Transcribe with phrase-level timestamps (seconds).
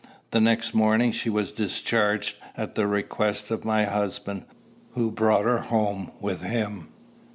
[0.31, 4.45] The next morning she was discharged, at the request of my husband,
[4.93, 6.87] who brought her home with him.